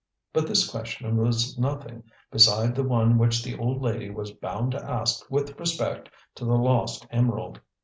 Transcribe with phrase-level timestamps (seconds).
[0.33, 4.83] But this question was nothing beside the one which the old lady was bound to
[4.83, 7.59] ask with respect to the lost emerald.